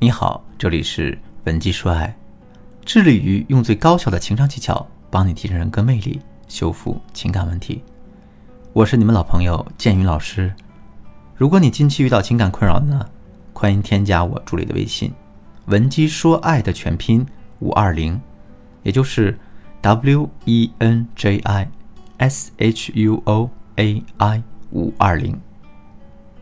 [0.00, 2.16] 你好，这里是文姬说爱，
[2.84, 7.82] 致力于用最高效的情商技巧帮你提升人格魅力，修复情感问题。
[8.72, 10.54] 我是你们老朋友建云老师。
[11.34, 13.04] 如果你近期遇到情感困扰呢，
[13.52, 15.12] 欢迎添加我助理的微信
[15.66, 17.26] “文姬说爱”的全拼
[17.58, 18.20] 五二零，
[18.84, 19.36] 也就是
[19.80, 21.68] W E N J I
[22.18, 25.36] S H U O A I 五二零。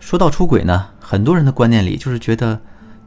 [0.00, 2.58] 说到出轨呢，很多人的观念里就是觉得。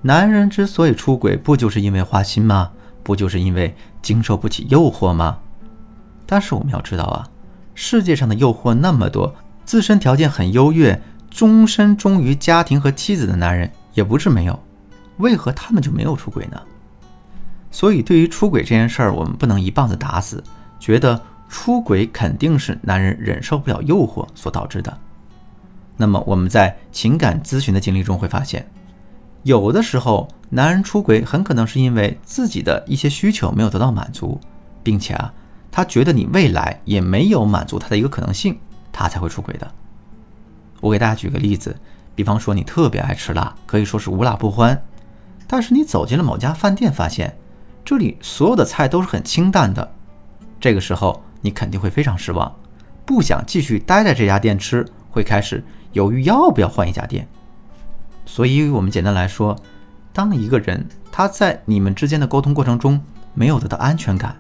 [0.05, 2.69] 男人之所以出轨，不就是因为花心吗？
[3.01, 5.39] 不就是因为经受不起诱惑吗？
[6.27, 7.27] 但是我们要知道啊，
[7.73, 11.01] 世界上的诱惑那么多，自身条件很优越、
[11.31, 14.59] 终身忠于家庭和妻子的男人也不是没有，
[15.17, 16.61] 为何他们就没有出轨呢？
[17.71, 20.43] 所以，对于出轨这件事儿，我们不能一棒子打死，
[20.79, 24.95] 觉得出轨肯定是男人忍受不了诱惑所导致的。
[25.97, 28.63] 那么，我们在情感咨询的经历中会发现。
[29.45, 34.41] 有的时候，男人出轨很可能是因为自己的一些需求没有得到满足，
[34.81, 35.31] 并且啊，
[35.71, 38.57] 他觉得你未来也没有满足他的一个可能性，
[38.91, 39.71] 他才会出轨的。
[40.81, 41.75] 我给大家举个例子，
[42.15, 44.83] 比方说你特别爱吃辣，可以说是无辣不欢，
[45.45, 47.37] 但是你走进了某家饭店，发现
[47.85, 49.91] 这里所有的菜都是很清淡的，
[50.59, 52.51] 这个时候你肯定会非常失望，
[53.05, 57.27] 不想继续待在这家店吃，会开始犹豫要不要换一家店。
[58.25, 59.55] 所以，我们简单来说，
[60.11, 62.99] 当一个人他在你们之间的沟通过程中
[63.33, 64.35] 没有得到安全感，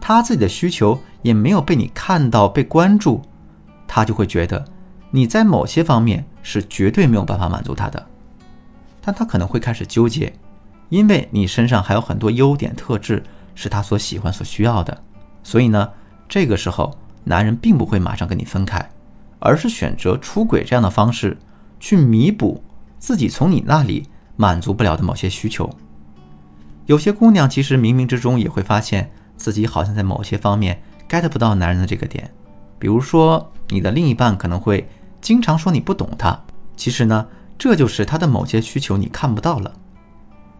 [0.00, 3.22] 他自己的需求也没有被你看到、被关注，
[3.86, 4.64] 他就会觉得
[5.10, 8.04] 你在某些方面是绝对没有办法满足他的。
[9.00, 10.32] 但他可能会开始纠结，
[10.88, 13.22] 因为你身上还有很多优点特质
[13.54, 15.02] 是他所喜欢、所需要的。
[15.42, 15.88] 所以呢，
[16.28, 18.90] 这个时候男人并不会马上跟你分开，
[19.38, 21.38] 而是选择出轨这样的方式
[21.78, 22.62] 去弥补。
[23.00, 24.06] 自己从你那里
[24.36, 25.68] 满足不了的某些需求，
[26.86, 32.30] 有些姑娘其实冥冥之中也会发现自己好像在某些方面 get 不到男人的这个点，
[32.78, 34.88] 比如说你的另一半可能会
[35.20, 36.38] 经常说你不懂他，
[36.76, 37.26] 其实呢，
[37.58, 39.72] 这就是他的某些需求你看不到了。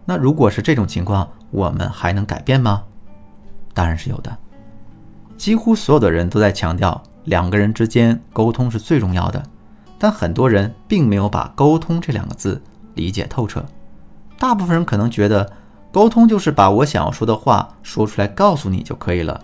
[0.03, 2.83] 那如果是这种情况，我们还能改变吗？
[3.73, 4.35] 当然是有的。
[5.37, 9.43] 几乎所有的人都在强调两个人之间沟通是最重要的。
[10.01, 12.59] 但很多人并没有把“沟通”这两个字
[12.95, 13.63] 理解透彻。
[14.39, 15.47] 大部分人可能觉得，
[15.91, 19.39] 沟通就是把我想要说的话说出来告诉你就可以了。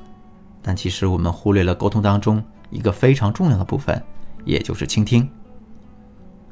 [0.64, 4.02] 但其实我们忽略了沟通当中一个非常重要的部分，
[4.46, 5.30] 也就是倾听。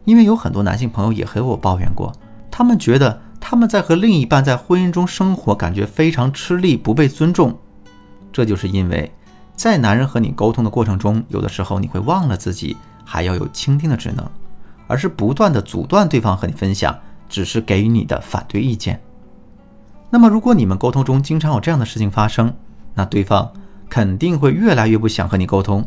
[0.04, 2.14] 因为有很多男性朋友也和我抱怨过，
[2.52, 7.58] 他们觉得他们在和另一半在婚姻中生活，感觉非常吃力，不被尊重。
[8.32, 9.12] 这就是因为，
[9.56, 12.78] 在男人和你沟通的过程中，有的时候你会忘了自己。
[13.06, 14.30] 还要有倾听的职能，
[14.88, 16.98] 而是不断的阻断对方和你分享，
[17.30, 19.00] 只是给予你的反对意见。
[20.10, 22.54] 那么，如果你们沟通中经常有这样的事情发生，
[22.94, 23.52] 那对方
[23.90, 25.86] 肯定会越来越不想和你沟通。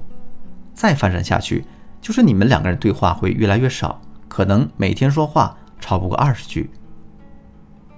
[0.75, 1.65] 再发展下去，
[2.01, 6.71] 就是你们两个人对话会越来越少，可能每天说话超不过二十句。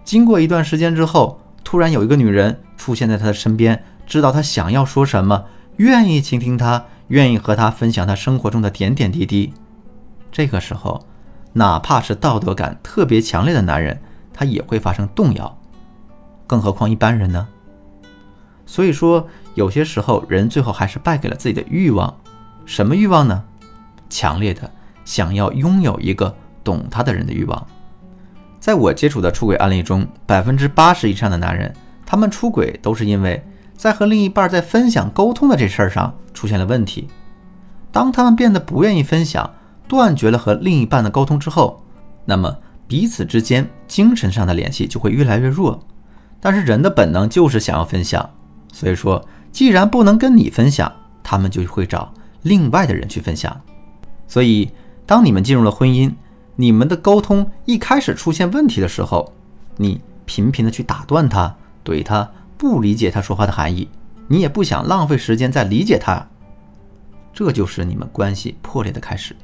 [0.03, 5.45] 经过一段时间之后，突然有一个女人出现在他的身边，知道他想要说什么，
[5.77, 6.85] 愿意倾听他。
[7.11, 9.53] 愿意和他分享他生活中的点点滴滴，
[10.31, 11.05] 这个时候，
[11.53, 14.01] 哪怕是道德感特别强烈的男人，
[14.33, 15.59] 他也会发生动摇，
[16.47, 17.49] 更何况一般人呢？
[18.65, 19.27] 所以说，
[19.57, 22.17] 有些时候人最后还是败给了自己的欲望。
[22.65, 23.43] 什么欲望呢？
[24.09, 24.71] 强烈的
[25.05, 26.33] 想要拥有一个
[26.63, 27.67] 懂他的人的欲望。
[28.61, 31.75] 在我接触的出轨案例中，百分之八十以上的男人，
[32.07, 33.45] 他们出轨都是因为。
[33.81, 37.09] 在和另一半在分享沟通的这事儿上出现了问题，
[37.91, 39.51] 当他们变得不愿意分享，
[39.89, 41.83] 断绝了和另一半的沟通之后，
[42.27, 42.55] 那么
[42.87, 45.81] 彼此之间精神上的联系就会越来越弱。
[46.41, 48.29] 但是人的本能就是想要分享，
[48.71, 50.93] 所以说既然不能跟你分享，
[51.23, 52.13] 他们就会找
[52.43, 53.59] 另外的人去分享。
[54.29, 54.71] 所以
[55.07, 56.13] 当你们进入了婚姻，
[56.55, 59.33] 你们的沟通一开始出现问题的时候，
[59.79, 62.31] 你频频的去打断他，怼他。
[62.61, 63.89] 不理解他说话的含义，
[64.29, 66.29] 你也不想浪费时间再理解他，
[67.33, 69.35] 这就是你们关系破裂的开始。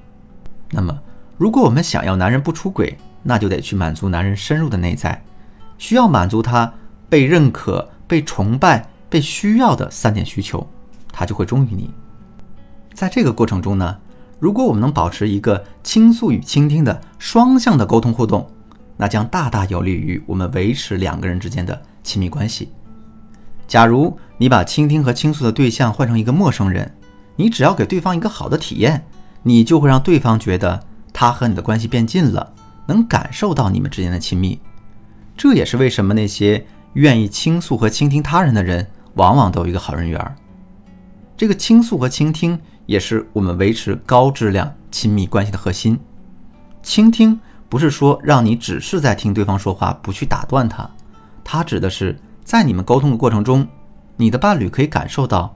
[0.70, 0.94] 那么，
[1.38, 5.24] 如果我们想要男人不出轨，那就得去满足男人深入的内在，
[5.78, 6.70] 需要满足他
[7.08, 10.68] 被认可、被崇拜、被需要的三点需求，
[11.10, 11.90] 他就会忠于你。
[12.92, 13.96] 在这个过程中呢，
[14.38, 18.46] 如果我们能保持一个倾诉与倾听的双向的沟通互动，
[18.98, 22.70] 那将大大有利于我们维持两个人之间的亲密关系。
[23.66, 26.94] 假如你把倾听和倾诉的对象换成一个陌生人，
[27.34, 29.04] 你只要给对方一个好的体验，
[29.42, 30.80] 你就会让对方觉得
[31.12, 32.52] 他和你的关系变近了，
[32.86, 34.60] 能感受到你们之间的亲密。
[35.36, 36.64] 这也是为什么那些
[36.94, 40.36] 愿意倾诉和倾听他人的人，往往都有一个好人缘。
[41.36, 45.98] 这个倾诉和倾听，也是我们维持高质量亲密关系的核心。
[46.82, 50.88] 倾听不是说让你只是在听对方说话，不去打断他，
[51.44, 53.66] 它指的是在你们沟通的过程中，
[54.16, 55.52] 你的伴侣可以感受到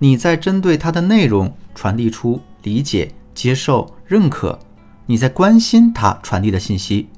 [0.00, 4.58] 你在针对他的内容传递出理解、接受、认可，
[5.06, 7.08] 你在关心他传递的信息。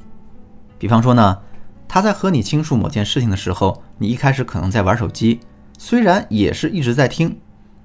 [0.79, 1.39] 比方说呢？
[1.89, 5.41] 他在和你倾诉某件事情的时候，你一开始可能在玩手机，
[5.79, 7.39] 虽然也是一直在听，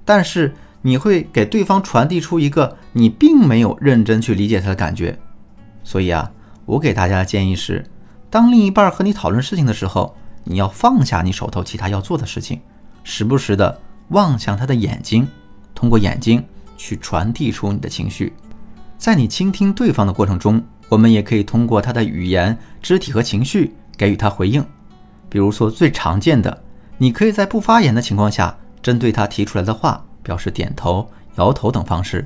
[0.03, 5.17] 但是你会给对方传递出一个你并没有认真去理解他的感觉。
[5.85, 6.29] 所以啊，
[6.65, 7.85] 我给大家的建议是，
[8.29, 10.17] 当另一半和你讨论事情的时候，
[10.49, 12.59] 你要放下你手头其他要做的事情，
[13.03, 15.27] 时不时的望向他的眼睛，
[15.75, 16.43] 通过眼睛
[16.75, 18.33] 去传递出你的情绪。
[18.97, 20.59] 在你倾听对方的过程中，
[20.89, 23.75] 我们也可以通过他的语言、肢体和情绪。
[23.95, 24.65] 给予他回应，
[25.27, 26.63] 比如说最常见的，
[26.97, 31.05] 你可以在不发言的情况下，针对他提出来的话表示点头、
[31.35, 32.25] 摇头等方式。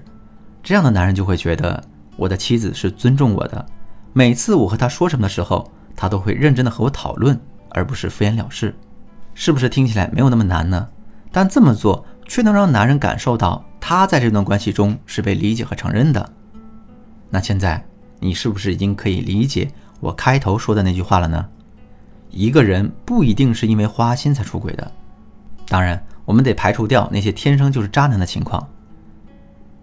[0.62, 1.84] 这样的男人就会觉得
[2.16, 3.66] 我的妻子是尊重我的，
[4.14, 7.42] 每次我和他说什么的时候，他都会认真的和我讨论，
[7.74, 8.76] 而不是敷衍了事。
[9.34, 10.88] 是不是听起来没有那么难呢？
[11.32, 16.32] 但这么做却能让男人感受到他在这段关系中是被理解和承认的。
[17.30, 17.84] 那现在
[18.20, 21.46] 你是不是已经可以理解我开头说的那句话了呢？
[22.30, 24.92] 一个人不一定是因为花心才出轨的，
[25.68, 28.68] 当然，我们得排除掉那些天生就是渣男的情况。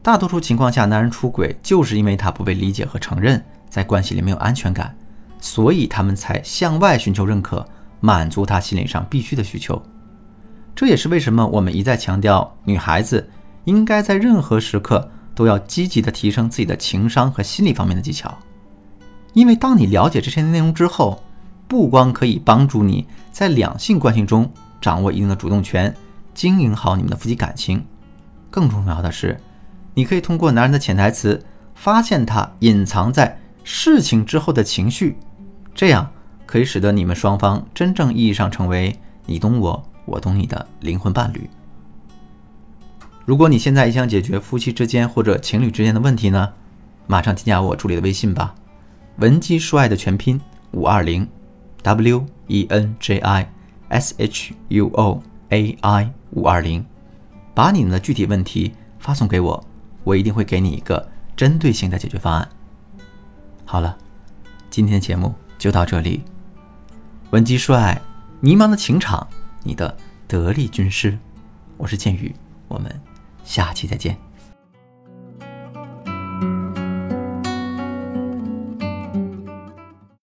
[0.02, 4.96] 大多数情况下，男人出轨就是因为他不被理解和承认，在关系里没有安全感，
[5.40, 7.66] 所以他们才向外寻求认可，
[8.00, 9.81] 满足他心理上必须的需求。
[10.75, 13.29] 这也是为什么我们一再强调，女孩子
[13.64, 18.37] 应该在任何时刻都要积极的提升自己的情商和心理方面的技巧，
[19.35, 21.23] 因为当你了解这些内容之后。
[21.70, 24.50] 不光可以帮助你在两性关系中
[24.81, 25.94] 掌握一定的主动权，
[26.35, 27.81] 经营好你们的夫妻感情，
[28.50, 29.41] 更重要的是，
[29.94, 31.41] 你可以通过男人的潜台词，
[31.76, 35.17] 发现他隐藏在事情之后的情绪，
[35.73, 36.11] 这样
[36.50, 41.49] 可以使得你们双方真正意义上成为你懂我，我懂你的灵魂伴侣。
[43.25, 46.52] 如果你现在也想解决夫妻之间或者情侣之间的问题呢，
[47.06, 48.52] 马上添加我助理的微信吧，
[49.19, 50.41] 文姬说爱的全拼
[50.73, 51.25] 五二零。
[51.85, 53.49] W E N J I
[53.88, 56.85] S H U O A I 五二零，
[57.55, 59.64] 把你们的具体问题发送给我，
[60.02, 62.49] 我一定会给你一个针对性的解决方案。
[63.64, 63.97] 好了，
[64.69, 66.23] 今天的节目就到这里。
[67.31, 68.03] 文姬说爱，
[68.41, 69.25] 迷茫的情场，
[69.62, 69.97] 你的
[70.27, 71.17] 得力军师，
[71.77, 72.35] 我是剑宇，
[72.67, 73.00] 我们
[73.44, 74.19] 下期再见。